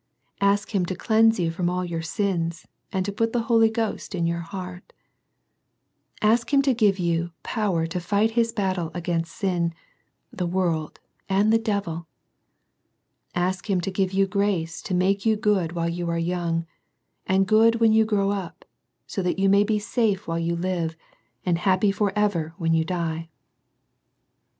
Ask 0.41 0.67
Hira 0.71 0.85
to 0.87 0.95
cleanse 0.95 1.39
you 1.39 1.51
from 1.51 1.69
all 1.69 1.85
your 1.85 2.01
sins, 2.01 2.65
and 2.91 3.05
to 3.05 3.11
put 3.11 3.33
the 3.33 3.43
Holy 3.43 3.69
Ghost 3.69 4.15
in 4.15 4.25
your 4.25 4.39
heart 4.39 4.93
Ask 6.23 6.51
Him 6.51 6.63
to 6.63 6.73
give 6.73 6.97
you 6.97 7.29
power 7.43 7.85
to 7.85 7.99
fight 7.99 8.31
His 8.31 8.51
battle 8.51 8.89
against 8.95 9.35
sin, 9.35 9.75
the 10.33 10.47
world, 10.47 10.99
and 11.29 11.53
the 11.53 11.59
devil. 11.59 12.07
Ask 13.35 13.69
Him 13.69 13.79
to 13.81 13.91
give 13.91 14.11
you 14.11 14.25
grace 14.25 14.81
to 14.81 14.95
make 14.95 15.23
you 15.23 15.35
good 15.35 15.73
while 15.73 15.87
you 15.87 16.09
are 16.09 16.17
young, 16.17 16.65
and 17.27 17.45
good 17.47 17.75
when 17.75 17.93
you 17.93 18.03
grow 18.03 18.31
up, 18.31 18.65
that 19.13 19.23
so 19.25 19.29
you 19.37 19.49
may 19.49 19.63
be 19.63 19.77
safe 19.77 20.27
while 20.27 20.39
you 20.39 20.55
live, 20.55 20.95
and 21.45 21.59
happy 21.59 21.91
for 21.91 22.11
ever 22.15 22.55
when 22.57 22.73
you 22.73 22.83
die. 22.83 23.29